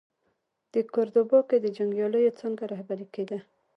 د 0.73 0.75
کوردوبا 0.93 1.39
کې 1.49 1.57
د 1.61 1.65
جنګیاليو 1.77 2.35
څانګه 2.39 2.63
رهبري 2.73 3.07
کېده. 3.13 3.39